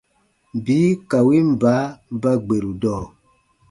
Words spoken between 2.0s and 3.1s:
ba gberu dɔɔ.